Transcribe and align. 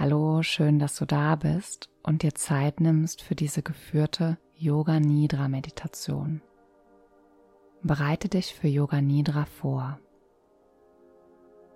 Hallo, 0.00 0.44
schön, 0.44 0.78
dass 0.78 0.94
du 0.94 1.06
da 1.06 1.34
bist 1.34 1.90
und 2.04 2.22
dir 2.22 2.32
Zeit 2.32 2.78
nimmst 2.78 3.20
für 3.20 3.34
diese 3.34 3.62
geführte 3.62 4.38
Yoga 4.54 5.00
Nidra 5.00 5.48
Meditation. 5.48 6.40
Bereite 7.82 8.28
dich 8.28 8.54
für 8.54 8.68
Yoga 8.68 9.00
Nidra 9.00 9.44
vor. 9.44 9.98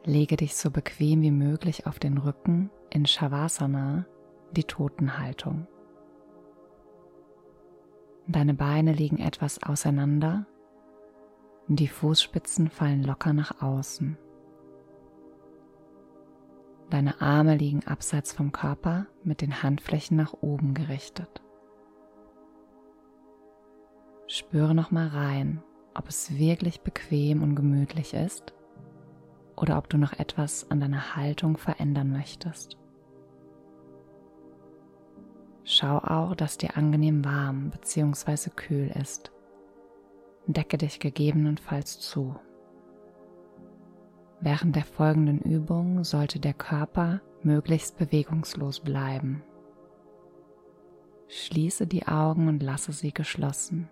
Lege 0.05 0.37
dich 0.37 0.55
so 0.55 0.71
bequem 0.71 1.21
wie 1.23 1.33
möglich 1.33 1.89
auf 1.89 1.99
den 1.99 2.17
Rücken 2.17 2.71
in 2.91 3.07
Shavasana, 3.07 4.07
die 4.53 4.65
Totenhaltung. 4.65 5.67
Deine 8.29 8.55
Beine 8.55 8.93
liegen 8.93 9.19
etwas 9.19 9.61
auseinander 9.65 10.47
die 11.67 11.89
Fußspitzen 11.89 12.69
fallen 12.69 13.03
locker 13.03 13.33
nach 13.33 13.63
außen. 13.63 14.17
Deine 16.93 17.23
Arme 17.23 17.57
liegen 17.57 17.87
abseits 17.87 18.35
vom 18.35 18.53
Körper 18.53 19.07
mit 19.25 19.41
den 19.41 19.63
Handflächen 19.63 20.15
nach 20.15 20.35
oben 20.43 20.75
gerichtet. 20.75 21.41
Spüre 24.27 24.75
nochmal 24.75 25.09
rein, 25.09 25.63
ob 25.95 26.11
es 26.11 26.37
wirklich 26.37 26.83
bequem 26.83 27.43
und 27.43 27.55
gemütlich 27.55 28.13
ist 28.13 28.53
oder 29.57 29.79
ob 29.79 29.89
du 29.89 29.97
noch 29.97 30.13
etwas 30.13 30.71
an 30.71 30.81
deiner 30.81 31.17
Haltung 31.17 31.57
verändern 31.57 32.13
möchtest. 32.13 32.77
Schau 35.65 35.97
auch, 35.97 36.37
dass 36.37 36.59
dir 36.59 36.77
angenehm 36.77 37.25
warm 37.25 37.71
bzw. 37.71 38.51
kühl 38.55 38.93
ist. 39.01 39.33
Decke 40.47 40.77
dich 40.77 41.01
gegebenenfalls 41.01 42.01
zu. 42.01 42.37
Während 44.45 44.75
der 44.75 44.85
folgenden 44.85 45.41
Übung 45.41 46.03
sollte 46.03 46.41
der 46.41 46.53
Körper 46.53 47.21
möglichst 47.45 47.97
bewegungslos 47.97 48.81
bleiben. 48.81 49.45
Schließe 51.29 51.87
die 51.87 52.09
Augen 52.09 52.49
und 52.49 52.61
lasse 52.61 52.91
sie 52.93 53.15
geschlossen. 53.15 53.89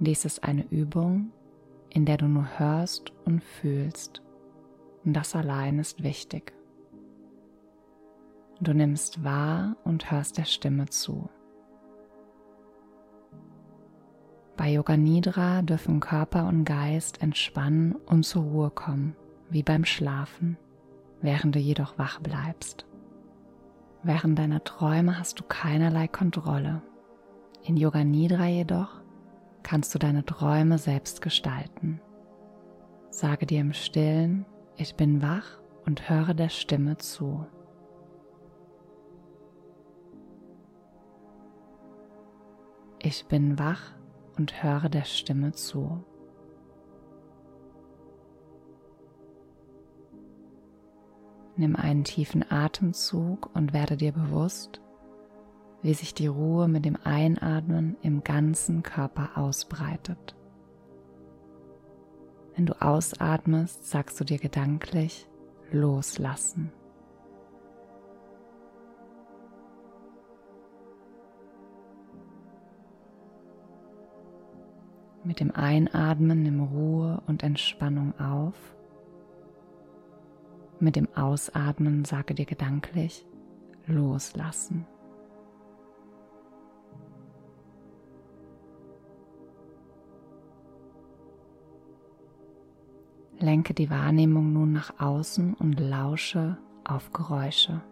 Dies 0.00 0.24
ist 0.24 0.42
eine 0.42 0.66
Übung, 0.68 1.30
in 1.90 2.06
der 2.06 2.16
du 2.16 2.26
nur 2.26 2.58
hörst 2.58 3.12
und 3.24 3.42
fühlst. 3.42 4.20
Und 5.04 5.12
das 5.12 5.36
allein 5.36 5.78
ist 5.78 6.02
wichtig. 6.02 6.52
Du 8.60 8.72
nimmst 8.72 9.22
wahr 9.22 9.76
und 9.84 10.10
hörst 10.10 10.38
der 10.38 10.44
Stimme 10.44 10.86
zu. 10.86 11.30
Bei 14.58 14.72
Yoga 14.72 14.96
Nidra 14.96 15.62
dürfen 15.62 16.00
Körper 16.00 16.48
und 16.48 16.64
Geist 16.64 17.22
entspannen 17.22 17.94
und 18.06 18.24
zur 18.24 18.42
Ruhe 18.42 18.70
kommen, 18.70 19.14
wie 19.48 19.62
beim 19.62 19.84
Schlafen, 19.84 20.58
während 21.22 21.54
du 21.54 21.60
jedoch 21.60 21.96
wach 21.96 22.18
bleibst. 22.18 22.84
Während 24.02 24.36
deiner 24.36 24.64
Träume 24.64 25.16
hast 25.16 25.38
du 25.38 25.44
keinerlei 25.44 26.08
Kontrolle. 26.08 26.82
In 27.62 27.76
Yoga 27.76 28.02
Nidra 28.02 28.46
jedoch 28.46 29.00
kannst 29.62 29.94
du 29.94 30.00
deine 30.00 30.24
Träume 30.24 30.78
selbst 30.78 31.22
gestalten. 31.22 32.00
Sage 33.10 33.46
dir 33.46 33.60
im 33.60 33.72
Stillen, 33.72 34.44
ich 34.76 34.96
bin 34.96 35.22
wach 35.22 35.60
und 35.86 36.10
höre 36.10 36.34
der 36.34 36.48
Stimme 36.48 36.96
zu. 36.96 37.46
Ich 43.00 43.24
bin 43.26 43.56
wach 43.60 43.97
und 44.38 44.62
höre 44.62 44.88
der 44.88 45.04
Stimme 45.04 45.52
zu. 45.52 46.04
Nimm 51.56 51.74
einen 51.74 52.04
tiefen 52.04 52.48
Atemzug 52.48 53.50
und 53.54 53.72
werde 53.72 53.96
dir 53.96 54.12
bewusst, 54.12 54.80
wie 55.82 55.92
sich 55.92 56.14
die 56.14 56.28
Ruhe 56.28 56.68
mit 56.68 56.84
dem 56.84 56.96
Einatmen 57.02 57.96
im 58.00 58.22
ganzen 58.22 58.84
Körper 58.84 59.30
ausbreitet. 59.36 60.36
Wenn 62.54 62.66
du 62.66 62.80
ausatmest, 62.80 63.86
sagst 63.86 64.20
du 64.20 64.24
dir 64.24 64.38
gedanklich 64.38 65.28
loslassen. 65.70 66.72
Mit 75.28 75.40
dem 75.40 75.50
Einatmen 75.50 76.42
nimm 76.42 76.62
Ruhe 76.62 77.22
und 77.26 77.42
Entspannung 77.42 78.18
auf. 78.18 78.54
Mit 80.80 80.96
dem 80.96 81.06
Ausatmen 81.14 82.06
sage 82.06 82.34
dir 82.34 82.46
gedanklich 82.46 83.26
loslassen. 83.86 84.86
Lenke 93.38 93.74
die 93.74 93.90
Wahrnehmung 93.90 94.54
nun 94.54 94.72
nach 94.72 94.98
außen 94.98 95.52
und 95.52 95.78
lausche 95.78 96.56
auf 96.84 97.12
Geräusche. 97.12 97.82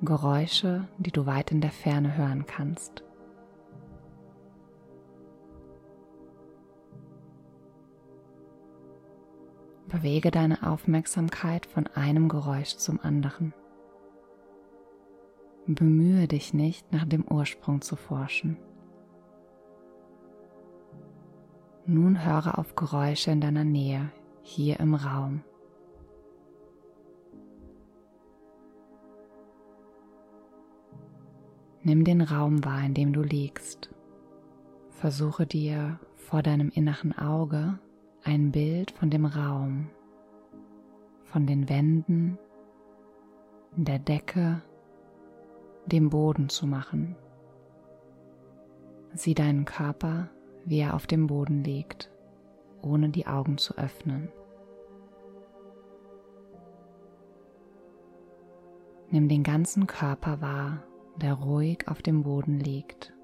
Geräusche, 0.00 0.88
die 0.96 1.12
du 1.12 1.26
weit 1.26 1.50
in 1.50 1.60
der 1.60 1.70
Ferne 1.70 2.16
hören 2.16 2.46
kannst. 2.46 3.04
Bewege 9.98 10.30
deine 10.30 10.62
Aufmerksamkeit 10.62 11.66
von 11.66 11.88
einem 11.88 12.28
Geräusch 12.28 12.76
zum 12.76 13.00
anderen. 13.00 13.52
Bemühe 15.66 16.28
dich 16.28 16.54
nicht, 16.54 16.92
nach 16.92 17.04
dem 17.04 17.24
Ursprung 17.26 17.80
zu 17.80 17.96
forschen. 17.96 18.58
Nun 21.84 22.24
höre 22.24 22.58
auf 22.60 22.76
Geräusche 22.76 23.32
in 23.32 23.40
deiner 23.40 23.64
Nähe, 23.64 24.12
hier 24.42 24.78
im 24.78 24.94
Raum. 24.94 25.42
Nimm 31.82 32.04
den 32.04 32.20
Raum 32.20 32.64
wahr, 32.64 32.84
in 32.84 32.94
dem 32.94 33.12
du 33.12 33.22
liegst. 33.22 33.90
Versuche 34.90 35.44
dir 35.44 35.98
vor 36.14 36.44
deinem 36.44 36.68
inneren 36.68 37.18
Auge 37.18 37.80
ein 38.24 38.50
Bild 38.52 38.90
von 38.90 39.10
dem 39.10 39.24
Raum, 39.24 39.90
von 41.24 41.46
den 41.46 41.68
Wänden, 41.68 42.38
der 43.76 43.98
Decke, 43.98 44.62
dem 45.86 46.10
Boden 46.10 46.48
zu 46.48 46.66
machen. 46.66 47.16
Sieh 49.14 49.34
deinen 49.34 49.64
Körper, 49.64 50.28
wie 50.64 50.80
er 50.80 50.94
auf 50.94 51.06
dem 51.06 51.26
Boden 51.26 51.64
liegt, 51.64 52.10
ohne 52.82 53.08
die 53.08 53.26
Augen 53.26 53.58
zu 53.58 53.76
öffnen. 53.78 54.28
Nimm 59.10 59.28
den 59.28 59.42
ganzen 59.42 59.86
Körper 59.86 60.42
wahr, 60.42 60.82
der 61.16 61.32
ruhig 61.32 61.88
auf 61.88 62.02
dem 62.02 62.22
Boden 62.22 62.60
liegt. 62.60 63.14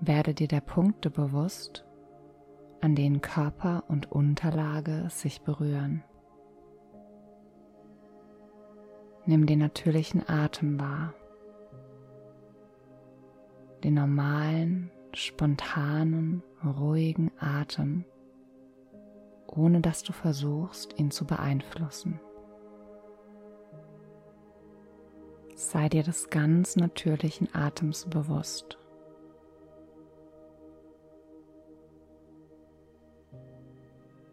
Werde 0.00 0.34
dir 0.34 0.48
der 0.48 0.60
Punkte 0.60 1.10
bewusst, 1.10 1.84
an 2.80 2.94
denen 2.94 3.20
Körper 3.20 3.84
und 3.88 4.10
Unterlage 4.12 5.06
sich 5.10 5.42
berühren. 5.42 6.04
Nimm 9.26 9.46
den 9.46 9.58
natürlichen 9.58 10.26
Atem 10.28 10.80
wahr, 10.80 11.12
den 13.84 13.94
normalen, 13.94 14.90
spontanen, 15.12 16.42
ruhigen 16.64 17.30
Atem, 17.38 18.04
ohne 19.46 19.80
dass 19.80 20.02
du 20.02 20.12
versuchst, 20.12 20.98
ihn 20.98 21.10
zu 21.10 21.26
beeinflussen. 21.26 22.20
Sei 25.54 25.88
dir 25.88 26.04
des 26.04 26.30
ganz 26.30 26.76
natürlichen 26.76 27.52
Atems 27.52 28.06
bewusst. 28.08 28.78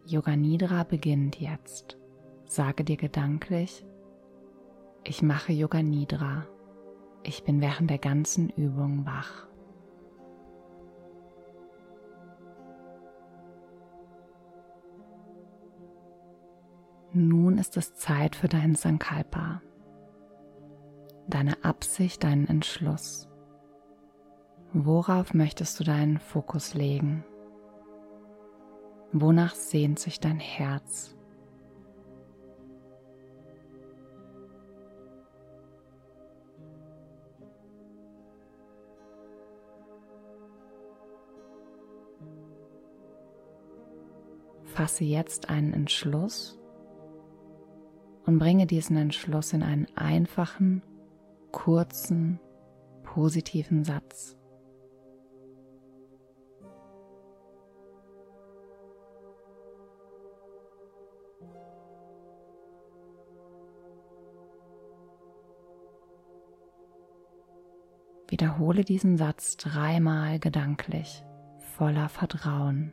Yoga 0.08 0.36
Nidra 0.36 0.84
beginnt 0.84 1.40
jetzt. 1.40 1.98
Sage 2.44 2.84
dir 2.84 2.96
gedanklich, 2.96 3.84
ich 5.02 5.20
mache 5.20 5.52
Yoga 5.52 5.82
Nidra. 5.82 6.46
Ich 7.24 7.42
bin 7.42 7.60
während 7.60 7.90
der 7.90 7.98
ganzen 7.98 8.48
Übung 8.50 9.04
wach. 9.04 9.48
Nun 17.12 17.58
ist 17.58 17.76
es 17.76 17.96
Zeit 17.96 18.36
für 18.36 18.46
deinen 18.46 18.76
Sankalpa, 18.76 19.60
deine 21.26 21.64
Absicht, 21.64 22.22
deinen 22.22 22.46
Entschluss. 22.46 23.28
Worauf 24.72 25.34
möchtest 25.34 25.80
du 25.80 25.84
deinen 25.84 26.18
Fokus 26.18 26.74
legen? 26.74 27.24
Wonach 29.18 29.54
sehnt 29.54 29.98
sich 29.98 30.20
dein 30.20 30.38
Herz? 30.38 31.16
Fasse 44.64 45.04
jetzt 45.04 45.48
einen 45.48 45.72
Entschluss 45.72 46.58
und 48.26 48.38
bringe 48.38 48.66
diesen 48.66 48.98
Entschluss 48.98 49.54
in 49.54 49.62
einen 49.62 49.86
einfachen, 49.94 50.82
kurzen, 51.52 52.38
positiven 53.02 53.82
Satz. 53.82 54.36
Wiederhole 68.28 68.84
diesen 68.84 69.16
Satz 69.16 69.56
dreimal 69.56 70.40
gedanklich, 70.40 71.24
voller 71.76 72.08
Vertrauen. 72.08 72.92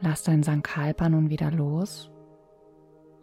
Lass 0.00 0.22
dein 0.22 0.42
Sankalpa 0.42 1.08
nun 1.08 1.28
wieder 1.30 1.50
los 1.50 2.13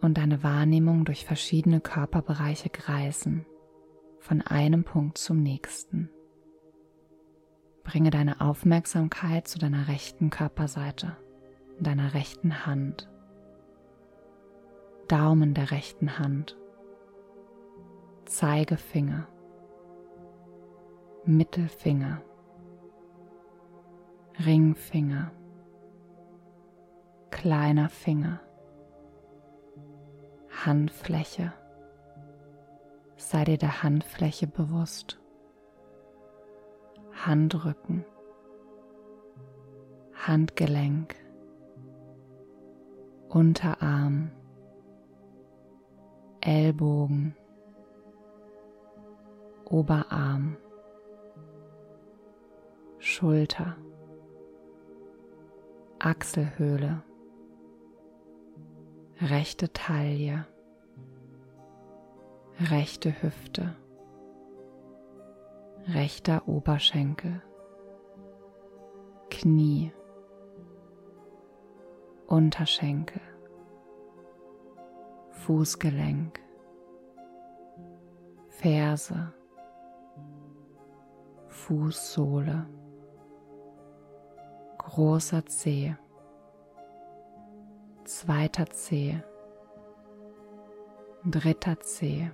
und 0.02 0.18
deine 0.18 0.42
Wahrnehmung 0.42 1.04
durch 1.04 1.24
verschiedene 1.24 1.80
Körperbereiche 1.80 2.68
kreisen, 2.68 3.46
von 4.18 4.42
einem 4.42 4.84
Punkt 4.84 5.16
zum 5.16 5.42
nächsten. 5.42 6.10
Bringe 7.84 8.10
deine 8.10 8.40
Aufmerksamkeit 8.40 9.48
zu 9.48 9.58
deiner 9.58 9.88
rechten 9.88 10.30
Körperseite, 10.30 11.16
deiner 11.80 12.14
rechten 12.14 12.66
Hand, 12.66 13.08
Daumen 15.08 15.54
der 15.54 15.70
rechten 15.70 16.18
Hand, 16.18 16.56
Zeigefinger, 18.24 19.28
Mittelfinger, 21.24 22.22
Ringfinger, 24.44 25.30
kleiner 27.30 27.88
Finger, 27.88 28.40
Handfläche. 30.64 31.52
Sei 33.16 33.44
dir 33.44 33.58
der 33.58 33.82
Handfläche 33.82 34.46
bewusst. 34.46 35.18
Handrücken, 37.26 38.04
Handgelenk, 40.14 41.16
Unterarm, 43.28 44.30
Ellbogen, 46.40 47.36
Oberarm, 49.64 50.56
Schulter, 52.98 53.76
Achselhöhle, 55.98 57.02
rechte 59.20 59.72
Taille, 59.72 60.46
rechte 62.60 63.22
Hüfte, 63.22 63.74
rechter 65.88 66.46
Oberschenkel, 66.46 67.42
Knie, 69.30 69.92
Unterschenkel, 72.26 73.20
Fußgelenk, 75.30 76.38
Ferse, 78.48 79.32
Fußsohle, 81.48 82.66
großer 84.78 85.44
Zeh, 85.46 85.96
zweiter 88.04 88.66
Zeh, 88.70 89.22
dritter 91.24 91.80
Zeh, 91.80 92.30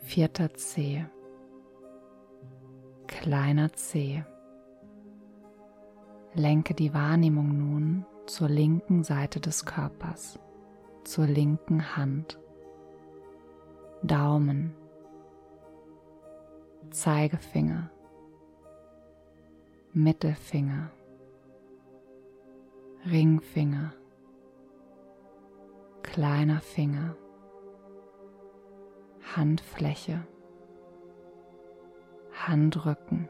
vierter 0.00 0.54
Zeh, 0.54 1.04
kleiner 3.06 3.72
Zeh. 3.72 4.24
Lenke 6.34 6.74
die 6.74 6.94
Wahrnehmung 6.94 7.58
nun 7.58 8.06
zur 8.26 8.48
linken 8.48 9.02
Seite 9.02 9.40
des 9.40 9.64
Körpers, 9.64 10.38
zur 11.04 11.26
linken 11.26 11.96
Hand, 11.96 12.38
Daumen, 14.02 14.74
Zeigefinger, 16.90 17.90
Mittelfinger, 19.92 20.90
Ringfinger, 23.10 23.92
kleiner 26.02 26.60
Finger, 26.60 27.16
Handfläche, 29.38 30.26
Handrücken, 32.32 33.28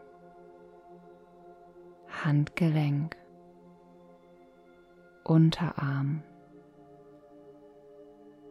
Handgelenk, 2.25 3.15
Unterarm, 5.25 6.23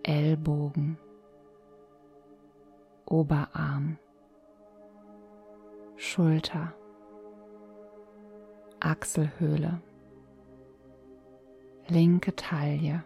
Ellbogen, 0.04 1.00
Oberarm, 3.08 3.98
Schulter, 5.96 6.76
Achselhöhle, 8.80 9.82
linke 11.88 12.36
Taille, 12.36 13.04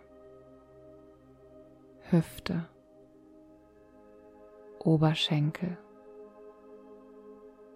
Hüfte, 2.10 2.68
Oberschenkel, 4.84 5.78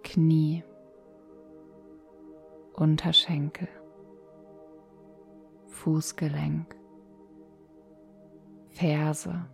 Knie, 0.03 0.63
Unterschenkel, 2.73 3.67
Fußgelenk, 5.67 6.75
Ferse, 8.69 9.45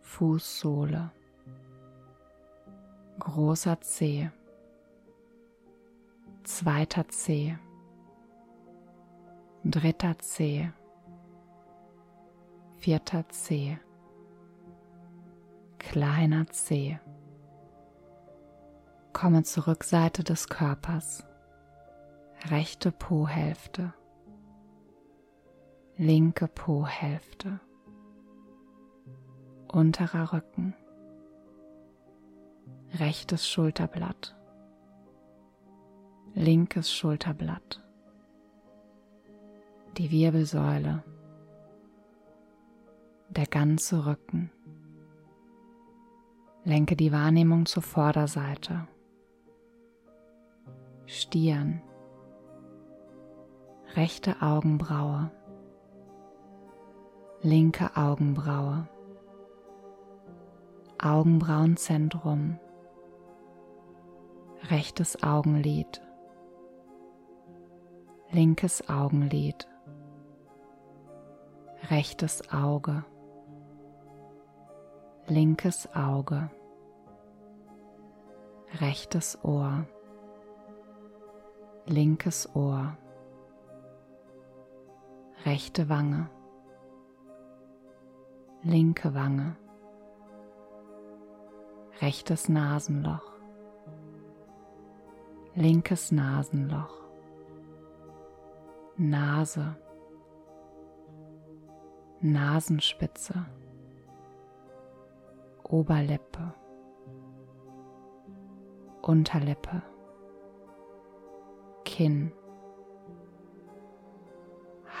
Fußsohle, 0.00 1.10
großer 3.18 3.78
Zeh, 3.82 4.30
zweiter 6.44 7.06
Zeh, 7.08 7.58
dritter 9.64 10.18
Zeh, 10.18 10.70
vierter 12.78 13.28
Zeh, 13.28 13.78
kleiner 15.92 16.46
Zeh. 16.46 16.98
Komme 19.12 19.42
zur 19.42 19.66
Rückseite 19.66 20.24
des 20.24 20.48
Körpers, 20.48 21.22
rechte 22.46 22.90
Po-Hälfte, 22.90 23.92
linke 25.98 26.48
Po-Hälfte, 26.48 27.60
unterer 29.70 30.32
Rücken, 30.32 30.74
rechtes 32.94 33.46
Schulterblatt, 33.46 34.34
linkes 36.32 36.90
Schulterblatt. 36.90 37.84
Die 39.98 40.10
Wirbelsäule, 40.10 41.04
der 43.28 43.46
ganze 43.46 44.06
Rücken. 44.06 44.50
Lenke 46.64 46.94
die 46.94 47.10
Wahrnehmung 47.10 47.66
zur 47.66 47.82
Vorderseite. 47.82 48.86
Stirn, 51.06 51.82
rechte 53.96 54.40
Augenbraue, 54.40 55.30
linke 57.42 57.96
Augenbraue, 57.96 58.88
Augenbrauenzentrum, 60.98 62.60
rechtes 64.70 65.20
Augenlid, 65.24 66.00
linkes 68.30 68.88
Augenlid, 68.88 69.66
rechtes 71.90 72.52
Auge, 72.52 73.04
linkes 75.26 75.88
Auge, 75.94 76.50
rechtes 78.80 79.38
Ohr, 79.44 79.86
linkes 81.86 82.48
Ohr, 82.54 82.96
rechte 85.44 85.88
Wange, 85.88 86.28
linke 88.62 89.14
Wange, 89.14 89.56
rechtes 92.00 92.48
Nasenloch, 92.48 93.32
linkes 95.54 96.10
Nasenloch, 96.10 97.00
Nase, 98.96 99.76
Nasenspitze, 102.20 103.46
Oberlippe, 105.72 106.52
Unterlippe, 109.00 109.82
Kinn, 111.86 112.30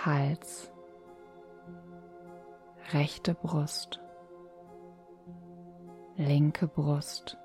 Hals, 0.02 0.72
rechte 2.94 3.34
Brust, 3.34 4.00
linke 6.16 6.66
Brust, 6.66 7.36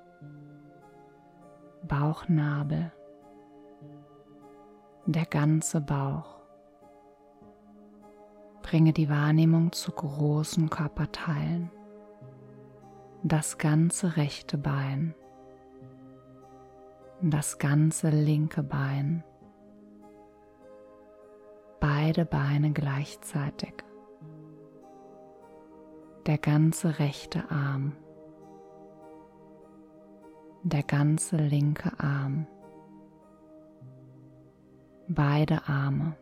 Bauchnabel, 1.84 2.94
der 5.06 5.26
ganze 5.26 5.82
Bauch. 5.82 6.40
Bringe 8.62 8.94
die 8.94 9.10
Wahrnehmung 9.10 9.74
zu 9.74 9.92
großen 9.92 10.70
Körperteilen, 10.70 11.70
das 13.28 13.58
ganze 13.58 14.16
rechte 14.16 14.58
Bein, 14.58 15.14
das 17.22 17.58
ganze 17.58 18.10
linke 18.10 18.64
Bein, 18.64 19.24
beide 21.80 22.24
Beine 22.26 22.72
gleichzeitig, 22.72 23.74
der 26.26 26.38
ganze 26.38 27.00
rechte 27.00 27.52
Arm, 27.52 27.98
der 30.64 30.84
ganze 30.84 31.36
linke 31.36 31.92
Arm, 32.00 32.48
beide 35.10 35.68
Arme, 35.68 36.16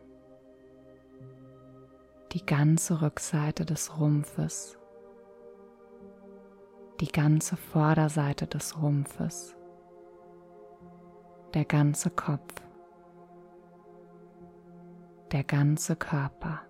die 2.32 2.44
ganze 2.44 3.00
Rückseite 3.00 3.64
des 3.64 3.98
Rumpfes, 3.98 4.76
die 7.00 7.12
ganze 7.12 7.56
Vorderseite 7.56 8.46
des 8.46 8.80
Rumpfes 8.80 9.56
der 11.56 11.64
ganze 11.64 12.10
Kopf, 12.10 12.54
der 15.32 15.42
ganze 15.42 15.96
Körper, 15.96 16.60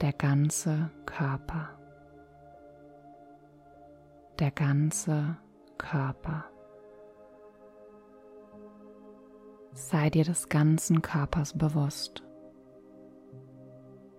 der 0.00 0.14
ganze 0.14 0.90
Körper, 1.04 1.68
der 4.38 4.50
ganze 4.50 5.36
Körper. 5.76 6.46
Sei 9.72 10.08
dir 10.08 10.24
des 10.24 10.48
ganzen 10.48 11.02
Körpers 11.02 11.52
bewusst. 11.56 12.24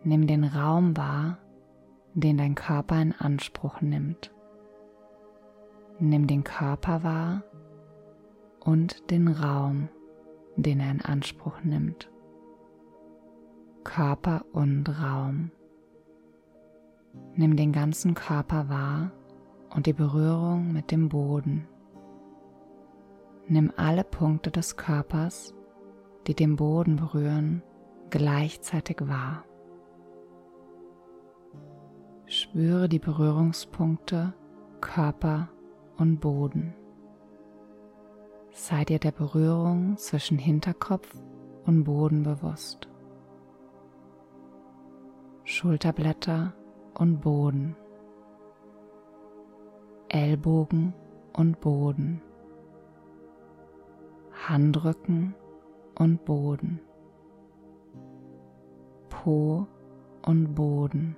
Nimm 0.04 0.28
den 0.28 0.44
Raum 0.44 0.96
wahr, 0.96 1.40
den 2.14 2.38
dein 2.38 2.56
Körper 2.56 3.02
in 3.02 3.14
Anspruch 3.14 3.82
nimmt. 3.82 4.34
Nimm 6.00 6.28
den 6.28 6.44
Körper 6.44 7.04
wahr, 7.04 7.44
und 8.70 9.10
den 9.10 9.28
Raum, 9.28 9.90
den 10.56 10.80
er 10.80 10.92
in 10.92 11.02
Anspruch 11.02 11.62
nimmt. 11.64 12.10
Körper 13.84 14.46
und 14.52 14.88
Raum. 15.02 15.52
Nimm 17.36 17.56
den 17.56 17.72
ganzen 17.72 18.14
Körper 18.14 18.70
wahr 18.70 19.12
und 19.74 19.86
die 19.86 19.94
Berührung 19.94 20.72
mit 20.72 20.92
dem 20.92 21.10
Boden. 21.10 21.68
Nimm 23.48 23.72
alle 23.78 24.04
Punkte 24.04 24.52
des 24.52 24.78
Körpers, 24.78 25.56
die 26.28 26.36
den 26.36 26.56
Boden 26.56 26.98
berühren, 26.98 27.64
gleichzeitig 28.10 28.98
wahr. 29.02 29.44
Spüre 32.32 32.88
die 32.88 33.00
Berührungspunkte 33.00 34.36
Körper 34.82 35.50
und 35.98 36.20
Boden. 36.20 36.76
Sei 38.52 38.86
dir 38.86 39.00
der 39.00 39.12
Berührung 39.12 39.98
zwischen 39.98 40.38
Hinterkopf 40.38 41.12
und 41.66 41.86
Boden 41.86 42.22
bewusst. 42.22 42.88
Schulterblätter 45.44 46.54
und 46.94 47.20
Boden. 47.20 47.76
Ellbogen 50.10 50.94
und 51.34 51.60
Boden. 51.60 52.22
Handrücken 54.48 55.34
und 55.98 56.24
Boden. 56.26 56.80
Po 59.10 59.66
und 60.22 60.54
Boden. 60.54 61.16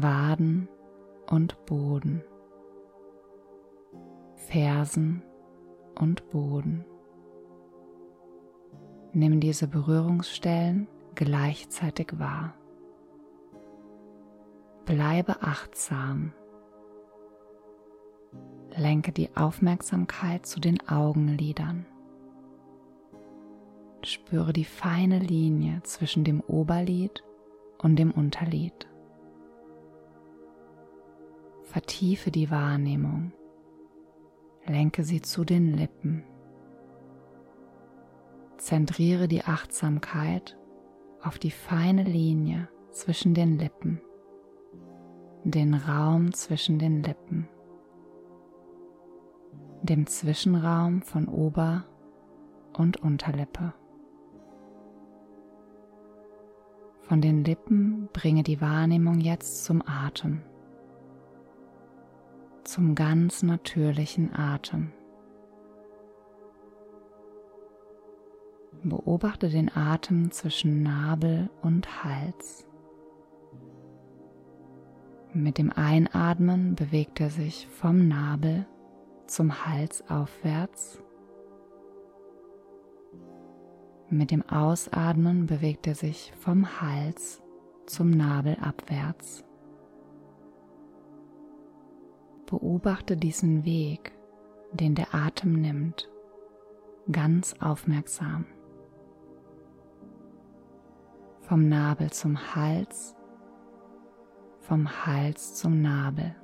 Waden 0.00 0.68
und 1.28 1.66
Boden. 1.66 2.22
Fersen 4.36 5.24
und 5.98 6.30
Boden. 6.30 6.84
Nimm 9.12 9.40
diese 9.40 9.66
Berührungsstellen 9.66 10.86
gleichzeitig 11.16 12.16
wahr. 12.16 12.54
Bleibe 14.84 15.42
achtsam. 15.42 16.32
Lenke 18.76 19.10
die 19.10 19.34
Aufmerksamkeit 19.36 20.46
zu 20.46 20.60
den 20.60 20.78
Augenlidern. 20.88 21.86
Spüre 24.04 24.52
die 24.52 24.64
feine 24.64 25.18
Linie 25.18 25.82
zwischen 25.82 26.22
dem 26.22 26.40
Oberlid 26.40 27.24
und 27.78 27.96
dem 27.96 28.12
Unterlid. 28.12 28.86
Vertiefe 31.68 32.30
die 32.30 32.50
Wahrnehmung 32.50 33.30
Lenke 34.66 35.04
sie 35.04 35.20
zu 35.20 35.44
den 35.44 35.74
Lippen. 35.76 36.24
Zentriere 38.56 39.28
die 39.28 39.44
Achtsamkeit 39.44 40.56
auf 41.22 41.38
die 41.38 41.50
feine 41.50 42.04
Linie 42.04 42.68
zwischen 42.90 43.34
den 43.34 43.58
Lippen, 43.58 44.00
den 45.44 45.74
Raum 45.74 46.32
zwischen 46.32 46.78
den 46.78 47.02
Lippen, 47.02 47.46
dem 49.82 50.06
Zwischenraum 50.06 51.02
von 51.02 51.28
Ober- 51.28 51.84
und 52.72 52.96
Unterlippe. 52.96 53.74
Von 57.02 57.20
den 57.20 57.44
Lippen 57.44 58.08
bringe 58.14 58.42
die 58.42 58.62
Wahrnehmung 58.62 59.20
jetzt 59.20 59.64
zum 59.64 59.82
Atem 59.86 60.42
zum 62.68 62.94
ganz 62.94 63.42
natürlichen 63.42 64.34
Atem. 64.34 64.92
Beobachte 68.82 69.48
den 69.48 69.74
Atem 69.74 70.30
zwischen 70.30 70.82
Nabel 70.82 71.48
und 71.62 72.04
Hals. 72.04 72.66
Mit 75.32 75.56
dem 75.56 75.72
Einatmen 75.72 76.74
bewegt 76.74 77.20
er 77.20 77.30
sich 77.30 77.66
vom 77.68 78.06
Nabel 78.06 78.66
zum 79.26 79.64
Hals 79.64 80.04
aufwärts. 80.10 81.02
Mit 84.10 84.30
dem 84.30 84.46
Ausatmen 84.46 85.46
bewegt 85.46 85.86
er 85.86 85.94
sich 85.94 86.34
vom 86.38 86.80
Hals 86.82 87.42
zum 87.86 88.10
Nabel 88.10 88.58
abwärts. 88.60 89.47
Beobachte 92.48 93.18
diesen 93.18 93.66
Weg, 93.66 94.10
den 94.72 94.94
der 94.94 95.14
Atem 95.14 95.60
nimmt, 95.60 96.08
ganz 97.12 97.54
aufmerksam. 97.60 98.46
Vom 101.40 101.68
Nabel 101.68 102.10
zum 102.10 102.54
Hals, 102.54 103.14
vom 104.60 104.88
Hals 105.04 105.56
zum 105.56 105.82
Nabel. 105.82 106.34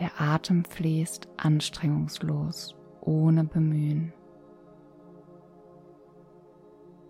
Der 0.00 0.20
Atem 0.20 0.64
fließt 0.64 1.28
anstrengungslos, 1.36 2.74
ohne 3.00 3.44
Bemühen. 3.44 4.12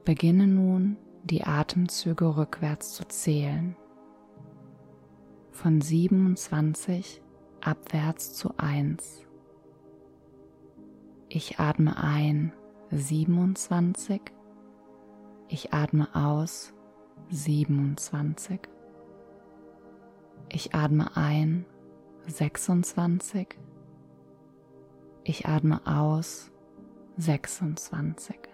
Beginne 0.04 0.46
nun, 0.46 0.98
die 1.22 1.44
Atemzüge 1.44 2.36
rückwärts 2.36 2.92
zu 2.92 3.08
zählen 3.08 3.74
von 5.54 5.80
27 5.80 7.22
abwärts 7.60 8.34
zu 8.34 8.58
1. 8.58 9.22
Ich 11.28 11.58
atme 11.58 11.96
ein 11.96 12.52
27. 12.90 14.20
Ich 15.48 15.72
atme 15.72 16.14
aus 16.14 16.74
27. 17.30 18.60
Ich 20.50 20.74
atme 20.74 21.16
ein 21.16 21.64
26. 22.26 23.56
Ich 25.22 25.46
atme 25.46 25.80
aus 25.86 26.50
26. 27.16 28.53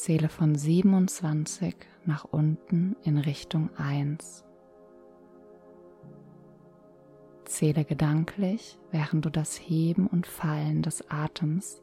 Zähle 0.00 0.30
von 0.30 0.54
27 0.54 1.76
nach 2.06 2.24
unten 2.24 2.96
in 3.02 3.18
Richtung 3.18 3.68
1. 3.76 4.46
Zähle 7.44 7.84
gedanklich, 7.84 8.78
während 8.90 9.26
du 9.26 9.28
das 9.28 9.56
Heben 9.56 10.06
und 10.06 10.26
Fallen 10.26 10.80
des 10.80 11.10
Atems 11.10 11.82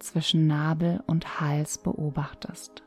zwischen 0.00 0.48
Nabel 0.48 1.00
und 1.06 1.40
Hals 1.40 1.78
beobachtest. 1.78 2.82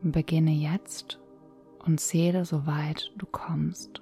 Beginne 0.00 0.52
jetzt 0.52 1.20
und 1.84 2.00
zähle 2.00 2.46
so 2.46 2.66
weit 2.66 3.12
du 3.18 3.26
kommst. 3.26 4.00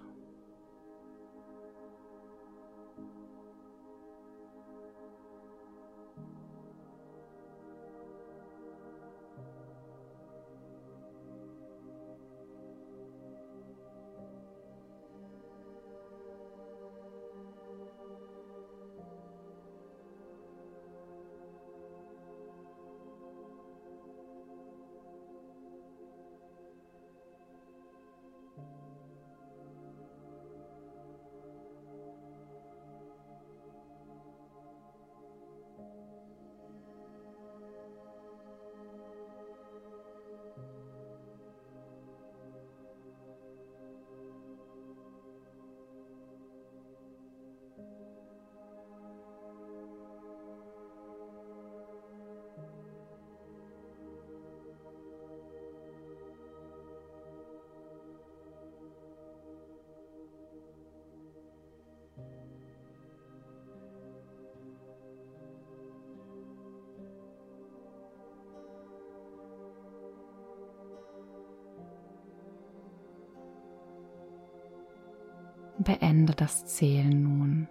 Beende 75.84 76.34
das 76.34 76.66
Zählen 76.66 77.22
nun. 77.22 77.68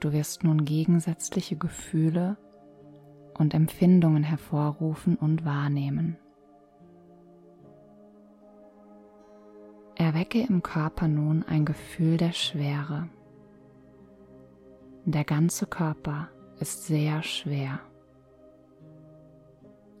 Du 0.00 0.12
wirst 0.12 0.44
nun 0.44 0.64
gegensätzliche 0.64 1.56
Gefühle 1.56 2.36
und 3.38 3.54
Empfindungen 3.54 4.22
hervorrufen 4.22 5.16
und 5.16 5.44
wahrnehmen. 5.44 6.18
Erwecke 9.94 10.40
im 10.40 10.62
Körper 10.62 11.08
nun 11.08 11.42
ein 11.42 11.64
Gefühl 11.64 12.16
der 12.16 12.32
Schwere. 12.32 13.08
Der 15.04 15.24
ganze 15.24 15.66
Körper 15.66 16.28
ist 16.58 16.86
sehr 16.86 17.22
schwer. 17.22 17.80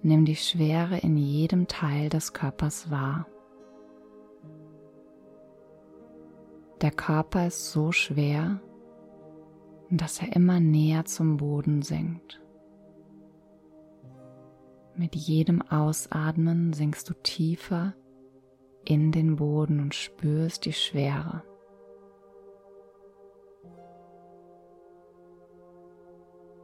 Nimm 0.02 0.24
die 0.24 0.36
Schwere 0.36 0.98
in 0.98 1.18
jedem 1.18 1.66
Teil 1.66 2.08
des 2.08 2.32
Körpers 2.32 2.90
wahr. 2.90 3.26
Der 6.80 6.90
Körper 6.90 7.46
ist 7.46 7.72
so 7.72 7.92
schwer, 7.92 8.60
dass 9.90 10.22
er 10.22 10.34
immer 10.34 10.60
näher 10.60 11.04
zum 11.04 11.36
Boden 11.36 11.82
sinkt. 11.82 12.40
Mit 14.96 15.14
jedem 15.14 15.60
Ausatmen 15.62 16.72
sinkst 16.72 17.08
du 17.10 17.14
tiefer 17.14 17.94
in 18.84 19.12
den 19.12 19.36
Boden 19.36 19.80
und 19.80 19.94
spürst 19.94 20.64
die 20.64 20.72
Schwere. 20.72 21.42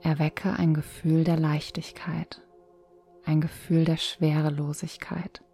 Erwecke 0.01 0.53
ein 0.53 0.73
Gefühl 0.73 1.25
der 1.25 1.37
Leichtigkeit, 1.37 2.41
ein 3.25 3.41
Gefühl 3.41 3.85
der 3.85 3.97
Schwerelosigkeit. 3.97 5.46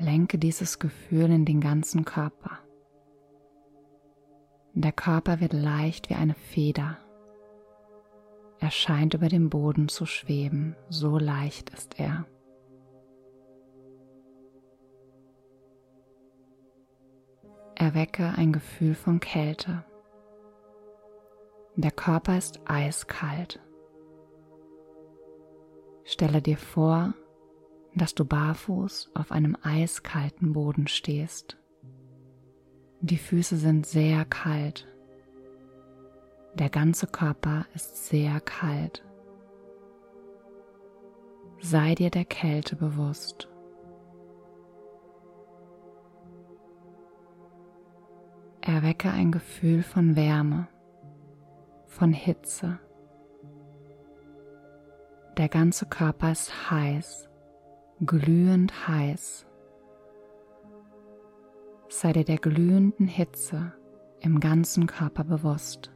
Lenke 0.00 0.38
dieses 0.38 0.78
Gefühl 0.78 1.30
in 1.30 1.44
den 1.44 1.60
ganzen 1.60 2.06
Körper. 2.06 2.58
Der 4.72 4.92
Körper 4.92 5.40
wird 5.40 5.52
leicht 5.52 6.08
wie 6.08 6.14
eine 6.14 6.34
Feder. 6.34 6.96
Er 8.60 8.70
scheint 8.70 9.12
über 9.12 9.28
dem 9.28 9.50
Boden 9.50 9.88
zu 9.88 10.06
schweben, 10.06 10.74
so 10.88 11.18
leicht 11.18 11.68
ist 11.70 11.98
er. 11.98 12.24
Erwecke 17.74 18.32
ein 18.36 18.52
Gefühl 18.52 18.94
von 18.94 19.20
Kälte. 19.20 19.84
Der 21.76 21.90
Körper 21.90 22.38
ist 22.38 22.60
eiskalt. 22.64 23.60
Stelle 26.04 26.40
dir 26.40 26.58
vor, 26.58 27.14
dass 27.94 28.14
du 28.14 28.24
barfuß 28.24 29.10
auf 29.14 29.32
einem 29.32 29.56
eiskalten 29.62 30.52
Boden 30.52 30.86
stehst. 30.86 31.56
Die 33.00 33.18
Füße 33.18 33.56
sind 33.56 33.86
sehr 33.86 34.24
kalt. 34.24 34.86
Der 36.54 36.68
ganze 36.68 37.06
Körper 37.06 37.66
ist 37.74 38.06
sehr 38.06 38.40
kalt. 38.40 39.04
Sei 41.60 41.94
dir 41.94 42.10
der 42.10 42.24
Kälte 42.24 42.76
bewusst. 42.76 43.48
Erwecke 48.60 49.10
ein 49.10 49.32
Gefühl 49.32 49.82
von 49.82 50.16
Wärme, 50.16 50.68
von 51.86 52.12
Hitze. 52.12 52.78
Der 55.38 55.48
ganze 55.48 55.86
Körper 55.86 56.32
ist 56.32 56.70
heiß 56.70 57.29
glühend 58.04 58.88
heiß. 58.88 59.46
Sei 61.90 62.12
dir 62.12 62.24
der 62.24 62.38
glühenden 62.38 63.06
Hitze 63.06 63.74
im 64.20 64.40
ganzen 64.40 64.86
Körper 64.86 65.24
bewusst. 65.24 65.90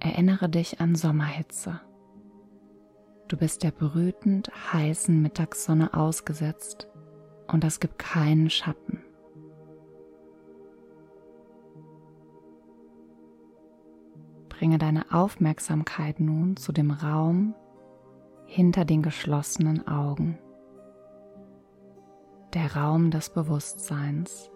Erinnere 0.00 0.48
dich 0.48 0.80
an 0.80 0.94
Sommerhitze. 0.94 1.80
Du 3.28 3.36
bist 3.36 3.62
der 3.62 3.70
brütend 3.70 4.50
heißen 4.72 5.20
Mittagssonne 5.20 5.92
ausgesetzt 5.92 6.88
und 7.48 7.62
es 7.62 7.78
gibt 7.78 7.98
keinen 7.98 8.48
Schatten. 8.48 9.04
Bringe 14.48 14.78
deine 14.78 15.12
Aufmerksamkeit 15.12 16.18
nun 16.18 16.56
zu 16.56 16.72
dem 16.72 16.92
Raum 16.92 17.54
hinter 18.52 18.84
den 18.84 19.00
geschlossenen 19.00 19.88
Augen. 19.88 20.38
Der 22.52 22.76
Raum 22.76 23.10
des 23.10 23.30
Bewusstseins. 23.30 24.50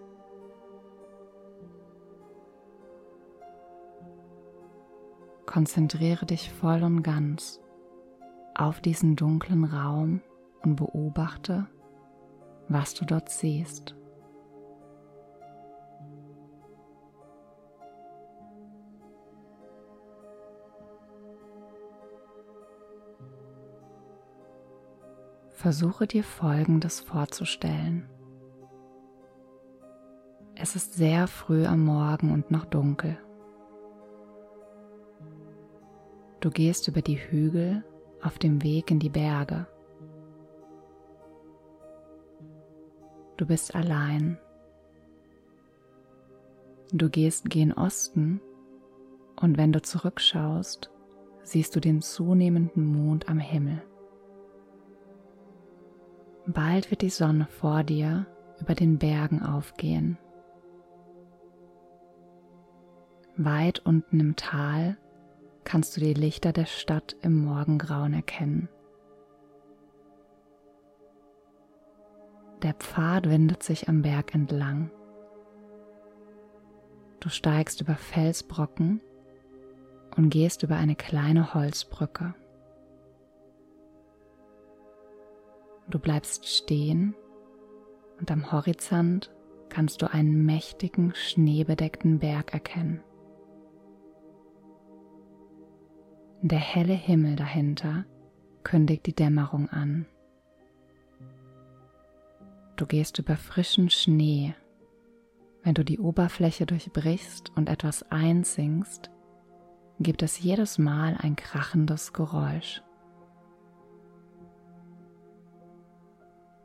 Konzentriere 5.47 6.27
dich 6.27 6.53
voll 6.53 6.83
und 6.83 7.01
ganz 7.01 7.59
auf 8.53 8.81
diesen 8.81 9.15
dunklen 9.15 9.63
Raum 9.63 10.21
und 10.61 10.75
beobachte, 10.75 11.65
was 12.69 12.93
du 12.93 13.03
dort 13.03 13.29
siehst. 13.29 13.95
Versuche 25.57 26.05
dir 26.05 26.23
Folgendes 26.23 26.99
vorzustellen. 26.99 28.07
Es 30.53 30.75
ist 30.75 30.93
sehr 30.93 31.25
früh 31.25 31.65
am 31.65 31.83
Morgen 31.83 32.31
und 32.31 32.51
noch 32.51 32.65
dunkel. 32.65 33.17
Du 36.41 36.51
gehst 36.51 36.87
über 36.87 37.01
die 37.01 37.15
Hügel 37.17 37.83
auf 38.21 38.37
dem 38.37 38.61
Weg 38.61 38.91
in 38.91 38.99
die 38.99 39.09
Berge. 39.09 39.65
Du 43.37 43.47
bist 43.47 43.73
allein. 43.73 44.37
Du 46.93 47.09
gehst 47.09 47.49
gen 47.49 47.73
Osten 47.73 48.41
und 49.41 49.57
wenn 49.57 49.71
du 49.71 49.81
zurückschaust, 49.81 50.91
siehst 51.41 51.75
du 51.75 51.79
den 51.79 52.03
zunehmenden 52.03 52.85
Mond 52.85 53.27
am 53.27 53.39
Himmel. 53.39 53.81
Bald 56.47 56.91
wird 56.91 57.01
die 57.01 57.09
Sonne 57.09 57.45
vor 57.47 57.83
dir 57.83 58.25
über 58.61 58.73
den 58.73 58.97
Bergen 58.97 59.43
aufgehen. 59.43 60.17
Weit 63.35 63.79
unten 63.85 64.21
im 64.21 64.35
Tal 64.37 64.97
kannst 65.65 65.97
du 65.97 66.01
die 66.01 66.13
Lichter 66.13 66.53
der 66.53 66.65
Stadt 66.65 67.17
im 67.21 67.43
Morgengrauen 67.43 68.13
erkennen. 68.13 68.69
Der 72.63 72.73
Pfad 72.73 73.29
windet 73.29 73.61
sich 73.61 73.89
am 73.89 74.01
Berg 74.01 74.33
entlang. 74.33 74.89
Du 77.19 77.27
steigst 77.27 77.81
über 77.81 77.95
Felsbrocken 77.95 79.01
und 80.15 80.29
gehst 80.29 80.63
über 80.63 80.77
eine 80.77 80.95
kleine 80.95 81.53
Holzbrücke. 81.53 82.33
Du 85.89 85.99
bleibst 85.99 86.45
stehen 86.47 87.15
und 88.19 88.29
am 88.31 88.51
Horizont 88.51 89.31
kannst 89.69 90.01
du 90.01 90.11
einen 90.11 90.45
mächtigen, 90.45 91.13
schneebedeckten 91.15 92.19
Berg 92.19 92.53
erkennen. 92.53 93.01
Der 96.41 96.59
helle 96.59 96.93
Himmel 96.93 97.35
dahinter 97.35 98.05
kündigt 98.63 99.05
die 99.05 99.15
Dämmerung 99.15 99.69
an. 99.69 100.05
Du 102.75 102.85
gehst 102.85 103.17
über 103.17 103.37
frischen 103.37 103.89
Schnee. 103.89 104.53
Wenn 105.63 105.73
du 105.73 105.83
die 105.83 105.99
Oberfläche 105.99 106.65
durchbrichst 106.65 107.51
und 107.55 107.69
etwas 107.69 108.03
einsinkst, 108.11 109.09
gibt 109.99 110.21
es 110.21 110.39
jedes 110.39 110.77
Mal 110.77 111.17
ein 111.19 111.35
krachendes 111.35 112.13
Geräusch. 112.13 112.83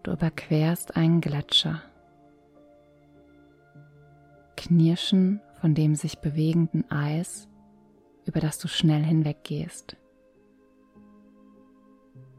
Du 0.03 0.13
überquerst 0.13 0.97
einen 0.97 1.21
Gletscher. 1.21 1.83
Knirschen 4.57 5.41
von 5.61 5.75
dem 5.75 5.95
sich 5.95 6.19
bewegenden 6.19 6.91
Eis 6.91 7.49
über 8.25 8.41
das 8.41 8.59
du 8.59 8.69
schnell 8.69 9.03
hinweggehst. 9.03 9.97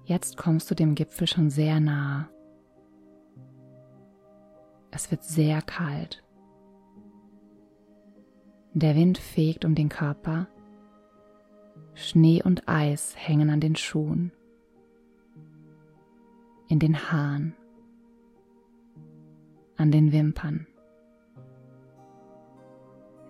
Jetzt 0.05 0.37
kommst 0.37 0.69
du 0.69 0.75
dem 0.75 0.95
Gipfel 0.95 1.27
schon 1.27 1.49
sehr 1.49 1.79
nahe. 1.79 2.29
Es 4.91 5.09
wird 5.11 5.23
sehr 5.23 5.61
kalt. 5.61 6.23
Der 8.73 8.95
Wind 8.95 9.17
fegt 9.17 9.65
um 9.65 9.75
den 9.75 9.89
Körper. 9.89 10.47
Schnee 11.93 12.41
und 12.43 12.67
Eis 12.67 13.13
hängen 13.15 13.49
an 13.49 13.59
den 13.59 13.75
Schuhen, 13.75 14.31
in 16.73 16.79
den 16.79 17.11
Haaren, 17.11 17.55
an 19.77 19.91
den 19.91 20.11
Wimpern. 20.11 20.65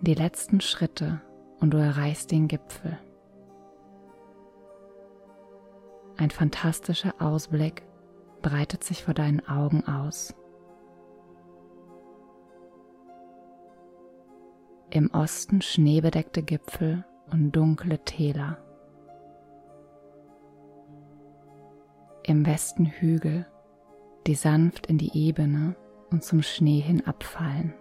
Die 0.00 0.14
letzten 0.14 0.62
Schritte 0.62 1.20
und 1.60 1.74
du 1.74 1.76
erreichst 1.76 2.30
den 2.30 2.48
Gipfel. 2.48 2.98
Ein 6.16 6.30
fantastischer 6.30 7.20
Ausblick 7.20 7.82
breitet 8.40 8.82
sich 8.82 9.04
vor 9.04 9.12
deinen 9.12 9.46
Augen 9.46 9.86
aus. 9.86 10.34
Im 14.88 15.10
Osten 15.10 15.60
schneebedeckte 15.60 16.42
Gipfel 16.42 17.04
und 17.30 17.52
dunkle 17.52 17.98
Täler. 18.06 18.63
Im 22.26 22.46
Westen 22.46 22.86
Hügel, 22.86 23.46
die 24.26 24.34
sanft 24.34 24.86
in 24.86 24.96
die 24.96 25.14
Ebene 25.14 25.76
und 26.10 26.24
zum 26.24 26.40
Schnee 26.40 26.80
hin 26.80 27.06
abfallen. 27.06 27.74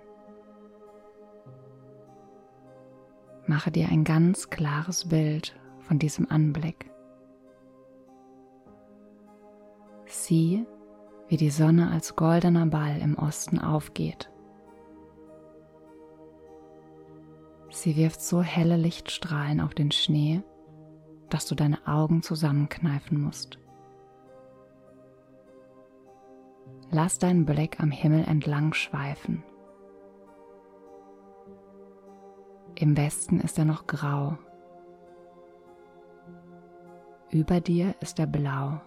Mache 3.48 3.72
dir 3.72 3.88
ein 3.88 4.04
ganz 4.04 4.50
klares 4.50 5.08
Bild 5.08 5.56
von 5.80 5.98
diesem 5.98 6.30
Anblick. 6.30 6.92
Sieh, 10.08 10.66
wie 11.30 11.38
die 11.38 11.50
Sonne 11.50 11.90
als 11.90 12.18
goldener 12.18 12.66
Ball 12.66 13.00
im 13.00 13.18
Osten 13.18 13.60
aufgeht. 13.60 14.30
Sie 17.70 17.96
wirft 17.96 18.22
so 18.22 18.42
helle 18.42 18.76
Lichtstrahlen 18.76 19.62
auf 19.62 19.74
den 19.74 19.92
Schnee, 19.92 20.44
dass 21.30 21.46
du 21.46 21.56
deine 21.56 21.88
Augen 21.88 22.22
zusammenkneifen 22.22 23.22
musst. 23.22 23.63
Lass 26.96 27.18
deinen 27.18 27.44
Blick 27.44 27.80
am 27.80 27.90
Himmel 27.90 28.24
entlang 28.26 28.72
schweifen. 28.74 29.44
Im 32.76 32.96
Westen 32.96 33.40
ist 33.40 33.58
er 33.58 33.66
noch 33.66 33.88
grau. 33.88 34.38
Über 37.32 37.62
dir 37.62 37.96
ist 38.00 38.20
er 38.20 38.28
blau. 38.28 38.80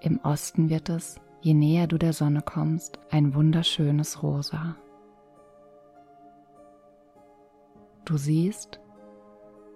Im 0.00 0.18
Osten 0.24 0.70
wird 0.70 0.88
es, 0.88 1.20
je 1.40 1.54
näher 1.54 1.86
du 1.86 1.98
der 1.98 2.14
Sonne 2.14 2.42
kommst, 2.42 2.98
ein 3.08 3.32
wunderschönes 3.36 4.24
Rosa. 4.24 4.74
Du 8.04 8.16
siehst, 8.16 8.80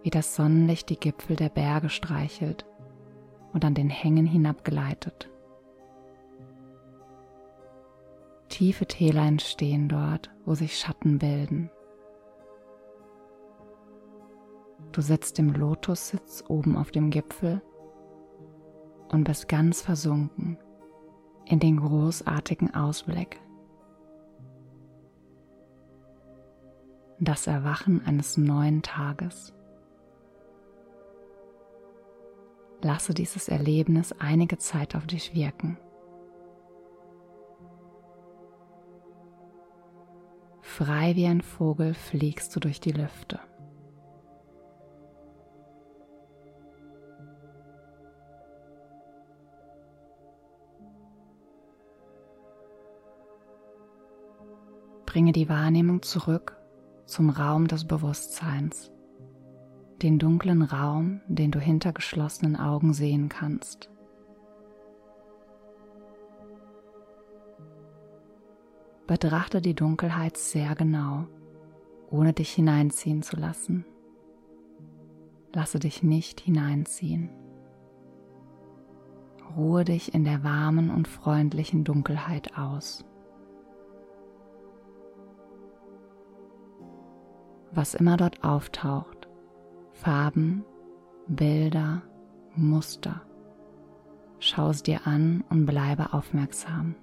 wie 0.03 0.11
das 0.11 0.35
Sonnenlicht 0.35 0.91
die 0.91 0.99
Gipfel 0.99 1.37
der 1.37 1.51
Berge 1.51 1.89
streichelt 1.89 2.67
und 3.53 3.65
an 3.65 3.75
den 3.75 3.91
Hängen 3.91 4.27
hinabgleitet. 4.27 5.31
Tiefe 8.57 8.87
Täler 8.87 9.27
entstehen 9.27 9.87
dort, 9.87 10.31
wo 10.47 10.55
sich 10.55 10.79
Schatten 10.79 11.19
bilden. 11.19 11.69
Du 14.93 15.03
sitzt 15.03 15.39
im 15.39 15.53
Lotussitz 15.53 16.43
oben 16.49 16.75
auf 16.79 16.91
dem 16.91 17.11
Gipfel 17.11 17.61
und 19.11 19.25
bist 19.25 19.47
ganz 19.51 19.83
versunken 19.83 20.57
in 21.45 21.61
den 21.61 21.77
großartigen 21.77 22.75
Ausblick. 22.75 23.39
Das 27.21 27.47
Erwachen 27.47 28.07
eines 28.07 28.39
neuen 28.39 28.81
Tages. 28.81 29.53
Lasse 32.81 33.13
dieses 33.13 33.49
Erlebnis 33.49 34.15
einige 34.19 34.57
Zeit 34.57 34.97
auf 34.97 35.07
dich 35.07 35.35
wirken. 35.35 35.77
Frei 40.77 41.17
wie 41.17 41.25
ein 41.25 41.41
Vogel 41.41 41.95
fliegst 41.95 42.55
du 42.55 42.61
durch 42.61 42.81
die 42.83 42.93
Lüfte. 42.93 43.41
Bringe 55.07 55.33
die 55.33 55.49
Wahrnehmung 55.49 56.03
zurück 56.03 56.59
zum 57.07 57.31
Raum 57.31 57.69
des 57.69 57.87
Bewusstseins, 57.87 58.93
den 60.03 60.19
dunklen 60.19 60.61
Raum, 60.61 61.23
den 61.27 61.53
du 61.53 61.59
hinter 61.59 61.95
geschlossenen 61.95 62.55
Augen 62.55 62.93
sehen 62.93 63.31
kannst. 63.31 63.89
Betrachte 69.07 69.61
die 69.61 69.75
Dunkelheit 69.75 70.37
sehr 70.37 70.75
genau, 70.75 71.27
ohne 72.11 72.33
dich 72.33 72.53
hineinziehen 72.53 73.23
zu 73.23 73.37
lassen. 73.37 73.85
Lasse 75.53 75.79
dich 75.79 76.03
nicht 76.03 76.41
hineinziehen. 76.41 77.31
Ruhe 79.57 79.85
dich 79.85 80.13
in 80.13 80.25
der 80.25 80.45
warmen 80.45 80.91
und 80.91 81.09
freundlichen 81.09 81.85
Dunkelheit 81.85 82.59
aus. 82.59 83.05
Was 87.73 87.95
immer 87.95 88.17
dort 88.17 88.43
auftaucht, 88.43 89.29
Farben, 89.93 90.65
Bilder, 91.29 92.03
Muster, 92.55 93.23
Schau 94.39 94.71
es 94.71 94.83
dir 94.83 95.07
an 95.07 95.45
und 95.49 95.67
bleibe 95.67 96.13
aufmerksam. 96.13 96.95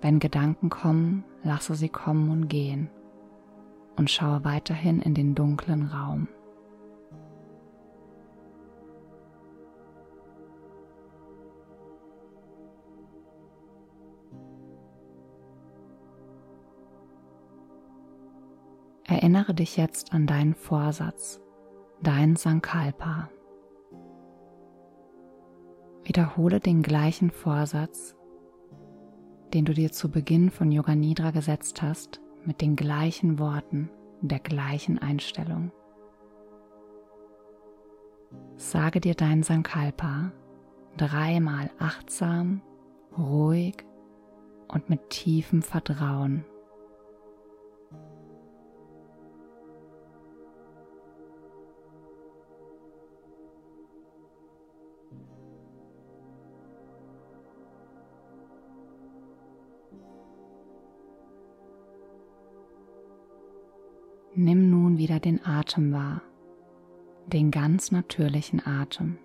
Wenn 0.00 0.20
Gedanken 0.20 0.70
kommen, 0.70 1.24
lasse 1.42 1.74
sie 1.74 1.88
kommen 1.88 2.30
und 2.30 2.48
gehen 2.48 2.90
und 3.96 4.10
schaue 4.10 4.44
weiterhin 4.44 5.00
in 5.00 5.14
den 5.14 5.34
dunklen 5.34 5.86
Raum. 5.86 6.28
Erinnere 19.04 19.54
dich 19.54 19.76
jetzt 19.76 20.12
an 20.12 20.26
deinen 20.26 20.54
Vorsatz, 20.54 21.40
dein 22.02 22.36
Sankalpa. 22.36 23.30
Wiederhole 26.04 26.60
den 26.60 26.82
gleichen 26.82 27.30
Vorsatz, 27.30 28.17
den 29.54 29.64
du 29.64 29.74
dir 29.74 29.92
zu 29.92 30.10
Beginn 30.10 30.50
von 30.50 30.70
Yoga 30.72 30.94
Nidra 30.94 31.30
gesetzt 31.30 31.82
hast, 31.82 32.20
mit 32.44 32.60
den 32.60 32.76
gleichen 32.76 33.38
Worten, 33.38 33.90
der 34.20 34.40
gleichen 34.40 34.98
Einstellung. 34.98 35.70
Sage 38.56 39.00
dir 39.00 39.14
dein 39.14 39.42
Sankalpa 39.42 40.32
dreimal 40.96 41.70
achtsam, 41.78 42.60
ruhig 43.16 43.76
und 44.68 44.90
mit 44.90 45.10
tiefem 45.10 45.62
Vertrauen. 45.62 46.44
Wieder 65.08 65.20
den 65.20 65.42
Atem 65.42 65.90
wahr, 65.90 66.20
den 67.28 67.50
ganz 67.50 67.90
natürlichen 67.90 68.60
Atem. 68.66 69.16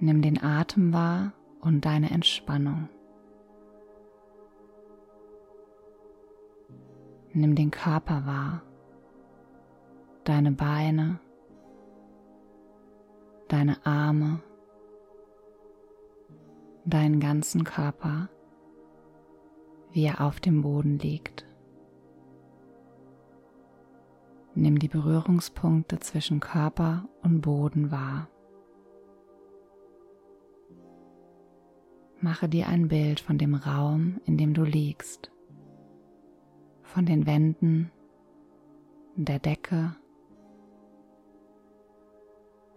Nimm 0.00 0.20
den 0.20 0.42
Atem 0.42 0.92
wahr 0.92 1.32
und 1.60 1.84
deine 1.84 2.10
Entspannung. 2.10 2.88
Nimm 7.32 7.54
den 7.54 7.70
Körper 7.70 8.26
wahr, 8.26 8.62
deine 10.24 10.50
Beine, 10.50 11.20
deine 13.46 13.86
Arme, 13.86 14.42
deinen 16.84 17.20
ganzen 17.20 17.62
Körper, 17.62 18.28
wie 19.92 20.04
er 20.04 20.20
auf 20.20 20.40
dem 20.40 20.62
Boden 20.62 20.98
liegt. 20.98 21.46
Nimm 24.58 24.78
die 24.78 24.88
Berührungspunkte 24.88 25.98
zwischen 26.00 26.40
Körper 26.40 27.06
und 27.22 27.42
Boden 27.42 27.90
wahr. 27.90 28.30
Mache 32.22 32.48
dir 32.48 32.66
ein 32.66 32.88
Bild 32.88 33.20
von 33.20 33.36
dem 33.36 33.54
Raum, 33.54 34.18
in 34.24 34.38
dem 34.38 34.54
du 34.54 34.64
liegst, 34.64 35.30
von 36.82 37.04
den 37.04 37.26
Wänden, 37.26 37.92
der 39.14 39.40
Decke. 39.40 39.94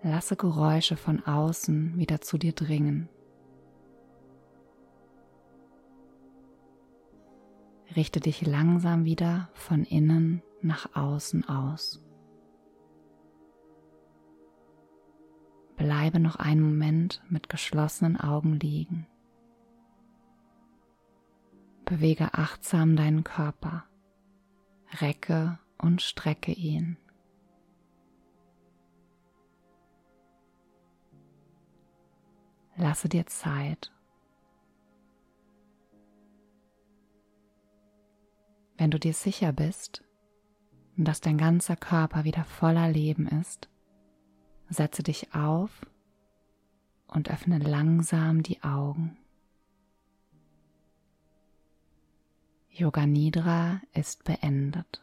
Lasse 0.03 0.35
Geräusche 0.35 0.97
von 0.97 1.25
außen 1.25 1.97
wieder 1.97 2.19
zu 2.19 2.37
dir 2.37 2.51
dringen. 2.51 3.07
Richte 7.95 8.19
dich 8.19 8.45
langsam 8.45 9.05
wieder 9.05 9.47
von 9.53 9.85
innen 9.85 10.41
nach 10.61 10.95
außen 10.95 11.47
aus. 11.47 12.03
Bleibe 15.75 16.19
noch 16.19 16.35
einen 16.35 16.61
Moment 16.61 17.23
mit 17.29 17.49
geschlossenen 17.49 18.17
Augen 18.17 18.59
liegen. 18.59 19.07
Bewege 21.85 22.33
achtsam 22.33 22.95
deinen 22.95 23.23
Körper, 23.23 23.85
recke 24.99 25.57
und 25.77 26.01
strecke 26.01 26.51
ihn. 26.51 26.97
Lasse 32.75 33.09
dir 33.09 33.25
Zeit 33.25 33.91
Wenn 38.79 38.91
du 38.91 38.97
dir 38.97 39.13
sicher 39.13 39.51
bist, 39.51 40.05
dass 41.05 41.21
dein 41.21 41.37
ganzer 41.37 41.75
Körper 41.75 42.23
wieder 42.23 42.43
voller 42.43 42.89
Leben 42.89 43.27
ist, 43.27 43.69
setze 44.69 45.03
dich 45.03 45.33
auf 45.33 45.85
und 47.07 47.31
öffne 47.31 47.57
langsam 47.57 48.43
die 48.43 48.61
Augen. 48.63 49.17
Yoga 52.69 53.05
Nidra 53.05 53.81
ist 53.93 54.23
beendet. 54.23 55.01